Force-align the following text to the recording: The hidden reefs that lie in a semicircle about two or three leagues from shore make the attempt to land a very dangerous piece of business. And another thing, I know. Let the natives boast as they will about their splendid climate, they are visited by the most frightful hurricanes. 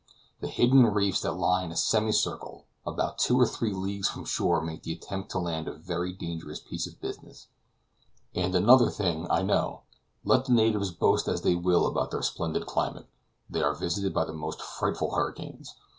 The 0.39 0.47
hidden 0.47 0.87
reefs 0.87 1.21
that 1.21 1.33
lie 1.33 1.61
in 1.63 1.71
a 1.71 1.75
semicircle 1.75 2.65
about 2.87 3.19
two 3.19 3.39
or 3.39 3.45
three 3.45 3.71
leagues 3.71 4.09
from 4.09 4.25
shore 4.25 4.59
make 4.59 4.81
the 4.81 4.93
attempt 4.93 5.29
to 5.29 5.37
land 5.37 5.67
a 5.67 5.73
very 5.73 6.11
dangerous 6.11 6.59
piece 6.59 6.87
of 6.87 6.99
business. 6.99 7.49
And 8.33 8.55
another 8.55 8.89
thing, 8.89 9.27
I 9.29 9.43
know. 9.43 9.83
Let 10.25 10.45
the 10.45 10.53
natives 10.53 10.89
boast 10.89 11.27
as 11.27 11.43
they 11.43 11.53
will 11.53 11.85
about 11.85 12.09
their 12.09 12.23
splendid 12.23 12.65
climate, 12.65 13.05
they 13.47 13.61
are 13.61 13.75
visited 13.75 14.11
by 14.11 14.25
the 14.25 14.33
most 14.33 14.59
frightful 14.59 15.13
hurricanes. 15.13 15.75